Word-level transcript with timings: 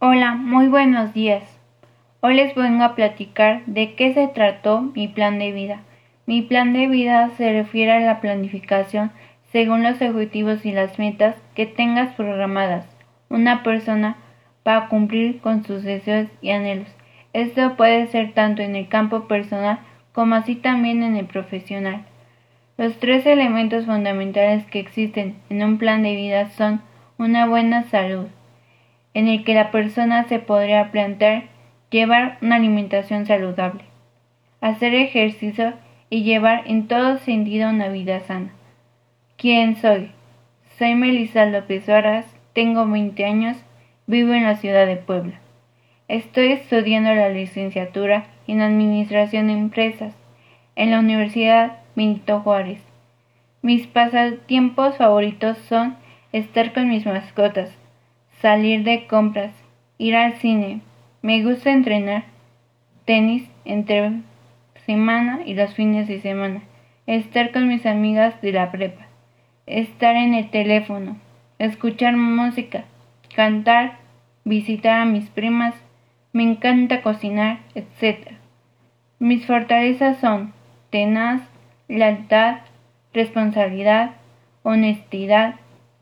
Hola, 0.00 0.36
muy 0.36 0.68
buenos 0.68 1.12
días. 1.12 1.42
Hoy 2.20 2.36
les 2.36 2.54
vengo 2.54 2.84
a 2.84 2.94
platicar 2.94 3.66
de 3.66 3.94
qué 3.96 4.14
se 4.14 4.28
trató 4.28 4.80
mi 4.80 5.08
plan 5.08 5.40
de 5.40 5.50
vida. 5.50 5.80
Mi 6.24 6.40
plan 6.40 6.72
de 6.72 6.86
vida 6.86 7.30
se 7.30 7.50
refiere 7.50 7.90
a 7.90 7.98
la 7.98 8.20
planificación 8.20 9.10
según 9.50 9.82
los 9.82 10.00
objetivos 10.00 10.64
y 10.64 10.70
las 10.70 11.00
metas 11.00 11.34
que 11.56 11.66
tengas 11.66 12.14
programadas 12.14 12.86
una 13.28 13.64
persona 13.64 14.16
para 14.62 14.86
cumplir 14.86 15.40
con 15.40 15.64
sus 15.64 15.82
deseos 15.82 16.28
y 16.40 16.50
anhelos. 16.50 16.94
Esto 17.32 17.74
puede 17.76 18.06
ser 18.06 18.34
tanto 18.34 18.62
en 18.62 18.76
el 18.76 18.86
campo 18.86 19.26
personal 19.26 19.80
como 20.12 20.36
así 20.36 20.54
también 20.54 21.02
en 21.02 21.16
el 21.16 21.26
profesional. 21.26 22.04
Los 22.76 23.00
tres 23.00 23.26
elementos 23.26 23.86
fundamentales 23.86 24.64
que 24.66 24.78
existen 24.78 25.34
en 25.50 25.60
un 25.64 25.76
plan 25.76 26.04
de 26.04 26.14
vida 26.14 26.50
son 26.50 26.82
una 27.18 27.48
buena 27.48 27.82
salud, 27.82 28.28
en 29.18 29.26
el 29.26 29.42
que 29.42 29.52
la 29.52 29.72
persona 29.72 30.28
se 30.28 30.38
podría 30.38 30.92
plantear 30.92 31.42
llevar 31.90 32.38
una 32.40 32.54
alimentación 32.54 33.26
saludable, 33.26 33.82
hacer 34.60 34.94
ejercicio 34.94 35.72
y 36.08 36.22
llevar 36.22 36.62
en 36.66 36.86
todo 36.86 37.18
sentido 37.18 37.68
una 37.68 37.88
vida 37.88 38.20
sana. 38.20 38.52
¿Quién 39.36 39.74
soy? 39.74 40.12
Soy 40.78 40.94
Melissa 40.94 41.46
López 41.46 41.84
Varas, 41.88 42.26
tengo 42.52 42.86
20 42.86 43.24
años, 43.24 43.56
vivo 44.06 44.34
en 44.34 44.44
la 44.44 44.54
ciudad 44.54 44.86
de 44.86 44.94
Puebla. 44.94 45.40
Estoy 46.06 46.52
estudiando 46.52 47.12
la 47.12 47.28
licenciatura 47.28 48.26
en 48.46 48.60
Administración 48.60 49.48
de 49.48 49.54
Empresas 49.54 50.14
en 50.76 50.92
la 50.92 51.00
Universidad 51.00 51.78
Benito 51.96 52.38
Juárez. 52.38 52.80
Mis 53.62 53.88
pasatiempos 53.88 54.96
favoritos 54.96 55.58
son 55.68 55.96
estar 56.30 56.72
con 56.72 56.88
mis 56.88 57.04
mascotas, 57.04 57.76
salir 58.40 58.84
de 58.84 59.06
compras, 59.06 59.52
ir 59.98 60.16
al 60.16 60.34
cine. 60.34 60.80
Me 61.22 61.42
gusta 61.42 61.72
entrenar 61.72 62.24
tenis 63.04 63.48
entre 63.64 64.12
semana 64.86 65.40
y 65.44 65.54
los 65.54 65.74
fines 65.74 66.08
de 66.08 66.20
semana, 66.20 66.62
estar 67.06 67.52
con 67.52 67.68
mis 67.68 67.84
amigas 67.86 68.40
de 68.40 68.52
la 68.52 68.70
prepa, 68.70 69.06
estar 69.66 70.14
en 70.16 70.34
el 70.34 70.50
teléfono, 70.50 71.16
escuchar 71.58 72.16
música, 72.16 72.84
cantar, 73.34 73.98
visitar 74.44 75.00
a 75.00 75.04
mis 75.04 75.28
primas, 75.30 75.74
me 76.32 76.42
encanta 76.42 77.02
cocinar, 77.02 77.58
etc. 77.74 78.32
Mis 79.18 79.46
fortalezas 79.46 80.18
son 80.18 80.52
tenaz, 80.90 81.42
lealtad, 81.88 82.58
responsabilidad, 83.12 84.12
honestidad, 84.62 85.56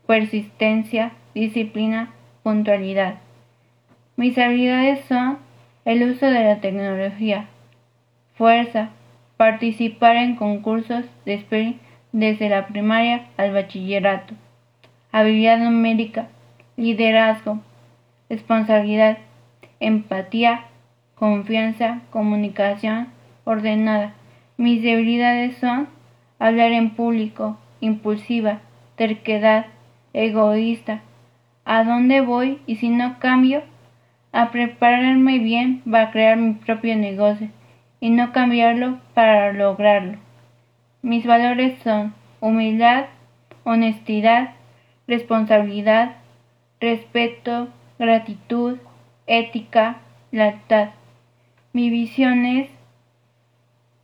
persistencia, 0.05 1.11
disciplina, 1.33 2.11
puntualidad. 2.47 3.15
Mis 4.15 4.37
habilidades 4.37 5.03
son 5.09 5.37
el 5.83 6.09
uso 6.09 6.27
de 6.27 6.45
la 6.45 6.61
tecnología, 6.61 7.47
fuerza, 8.37 8.91
participar 9.35 10.15
en 10.15 10.37
concursos 10.37 11.03
de 11.25 11.75
desde 12.13 12.47
la 12.47 12.67
primaria 12.67 13.25
al 13.35 13.51
bachillerato, 13.51 14.33
habilidad 15.11 15.57
numérica, 15.57 16.29
liderazgo, 16.77 17.59
responsabilidad, 18.29 19.17
empatía, 19.81 20.67
confianza, 21.15 21.99
comunicación 22.11 23.09
ordenada. 23.43 24.13
Mis 24.55 24.81
debilidades 24.81 25.57
son 25.57 25.89
hablar 26.39 26.71
en 26.71 26.91
público, 26.91 27.57
impulsiva, 27.81 28.61
terquedad, 28.95 29.65
egoísta. 30.13 31.01
¿A 31.69 31.83
dónde 31.83 32.21
voy 32.21 32.61
y 32.65 32.77
si 32.77 32.87
no 32.87 33.19
cambio? 33.19 33.61
A 34.31 34.51
prepararme 34.51 35.39
bien 35.39 35.81
para 35.81 36.11
crear 36.11 36.37
mi 36.37 36.53
propio 36.53 36.95
negocio 36.95 37.49
y 37.99 38.09
no 38.09 38.31
cambiarlo 38.31 38.99
para 39.13 39.51
lograrlo. 39.51 40.17
Mis 41.01 41.25
valores 41.25 41.77
son 41.79 42.13
humildad, 42.39 43.07
honestidad, 43.65 44.51
responsabilidad, 45.07 46.15
respeto, 46.79 47.67
gratitud, 47.99 48.77
ética, 49.25 49.97
lealtad. 50.31 50.91
Mi 51.73 51.89
visión 51.89 52.45
es, 52.45 52.69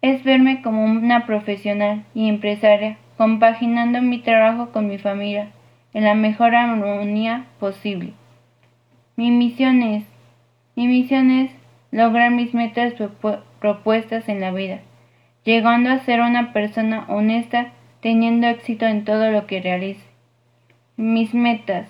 es 0.02 0.22
verme 0.26 0.62
como 0.62 0.84
una 0.84 1.26
profesional 1.26 2.04
y 2.14 2.28
empresaria, 2.28 2.98
compaginando 3.16 4.02
mi 4.02 4.20
trabajo 4.20 4.74
con 4.74 4.90
mi 4.90 4.98
familia 4.98 5.48
en 5.94 6.04
la 6.04 6.16
mejor 6.16 6.56
armonía 6.56 7.46
posible. 7.60 8.14
Mi 9.16 9.32
misión 9.32 9.84
es, 9.84 10.04
mi 10.76 10.88
misión 10.88 11.30
es 11.30 11.52
lograr 11.92 12.32
mis 12.32 12.54
metas 12.54 12.94
propuestas 13.60 14.28
en 14.28 14.42
la 14.42 14.52
vida, 14.52 14.80
llegando 15.44 15.92
a 15.92 16.00
ser 16.00 16.22
una 16.22 16.52
persona 16.52 17.06
honesta, 17.08 17.72
teniendo 18.02 18.48
éxito 18.48 18.86
en 18.86 19.06
todo 19.06 19.30
lo 19.30 19.46
que 19.46 19.62
realice. 19.62 20.04
Mis 20.98 21.34
metas. 21.34 21.88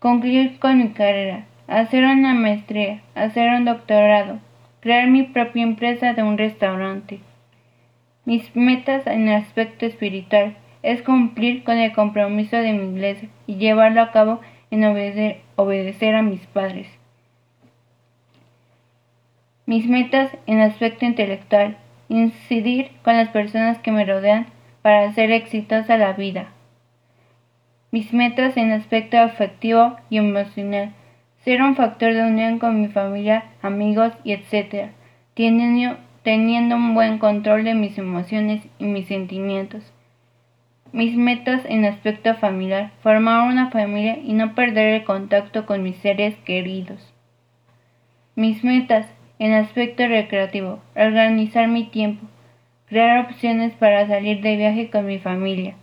Concluir 0.00 0.58
con 0.58 0.78
mi 0.78 0.88
carrera, 0.90 1.46
hacer 1.68 2.04
una 2.04 2.34
maestría, 2.34 3.00
hacer 3.14 3.50
un 3.50 3.64
doctorado, 3.64 4.40
crear 4.80 5.08
mi 5.08 5.22
propia 5.22 5.62
empresa 5.62 6.12
de 6.12 6.22
un 6.22 6.36
restaurante. 6.36 7.20
Mis 8.24 8.54
metas 8.54 9.06
en 9.06 9.28
el 9.28 9.36
aspecto 9.36 9.86
espiritual 9.86 10.56
es 10.86 11.02
cumplir 11.02 11.64
con 11.64 11.78
el 11.78 11.92
compromiso 11.92 12.56
de 12.56 12.72
mi 12.72 12.94
iglesia 12.94 13.28
y 13.48 13.56
llevarlo 13.56 14.00
a 14.00 14.12
cabo 14.12 14.40
en 14.70 14.84
obedecer, 14.84 16.14
a 16.14 16.22
mis 16.22 16.46
padres. 16.46 16.86
Mis 19.66 19.88
metas 19.88 20.30
en 20.46 20.60
aspecto 20.60 21.04
intelectual, 21.04 21.76
incidir 22.08 22.92
con 23.02 23.16
las 23.16 23.30
personas 23.30 23.78
que 23.78 23.90
me 23.90 24.04
rodean 24.04 24.46
para 24.80 25.08
hacer 25.08 25.32
exitosa 25.32 25.96
la 25.96 26.12
vida. 26.12 26.52
Mis 27.90 28.12
metas 28.12 28.56
en 28.56 28.70
aspecto 28.70 29.18
afectivo 29.18 29.96
y 30.08 30.18
emocional, 30.18 30.92
ser 31.44 31.62
un 31.62 31.74
factor 31.74 32.14
de 32.14 32.22
unión 32.22 32.60
con 32.60 32.80
mi 32.80 32.86
familia, 32.86 33.46
amigos 33.60 34.12
y 34.22 34.34
etc., 34.34 34.92
teniendo, 35.34 35.96
teniendo 36.22 36.76
un 36.76 36.94
buen 36.94 37.18
control 37.18 37.64
de 37.64 37.74
mis 37.74 37.98
emociones 37.98 38.62
y 38.78 38.84
mis 38.84 39.08
sentimientos. 39.08 39.92
Mis 40.92 41.16
metas 41.16 41.62
en 41.66 41.84
aspecto 41.84 42.34
familiar, 42.36 42.92
formar 43.02 43.48
una 43.48 43.70
familia 43.70 44.18
y 44.22 44.32
no 44.32 44.54
perder 44.54 44.94
el 44.94 45.04
contacto 45.04 45.66
con 45.66 45.82
mis 45.82 45.96
seres 45.96 46.36
queridos. 46.44 47.12
Mis 48.36 48.62
metas 48.62 49.06
en 49.38 49.52
aspecto 49.52 50.06
recreativo, 50.06 50.80
organizar 50.94 51.68
mi 51.68 51.84
tiempo, 51.84 52.26
crear 52.88 53.26
opciones 53.26 53.74
para 53.74 54.06
salir 54.06 54.40
de 54.42 54.56
viaje 54.56 54.88
con 54.90 55.06
mi 55.06 55.18
familia 55.18 55.74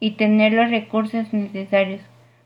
y 0.00 0.12
tener 0.12 0.52
los 0.52 0.70
recursos 0.70 1.32
necesarios, 1.32 2.00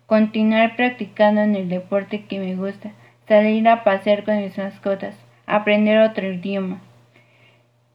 continuar 0.07 0.77
practicando 0.77 1.43
en 1.43 1.55
el 1.55 1.69
deporte 1.69 2.25
que 2.25 2.39
me 2.39 2.57
gusta, 2.57 2.91
salir 3.29 3.67
a 3.69 3.85
pasear 3.85 4.25
con 4.25 4.39
mis 4.39 4.59
mascotas, 4.59 5.17
aprender 5.47 6.01
otro 6.01 6.31
idioma. 6.31 6.81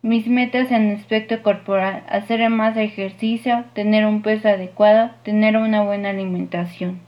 Mis 0.03 0.27
metas 0.27 0.71
en 0.71 0.91
aspecto 0.91 1.41
corporal, 1.41 2.03
hacer 2.07 2.47
más 2.49 2.77
ejercicio, 2.77 3.65
tener 3.73 4.05
un 4.05 4.21
peso 4.21 4.47
adecuado, 4.47 5.09
tener 5.23 5.57
una 5.57 5.81
buena 5.81 6.11
alimentación. 6.11 7.06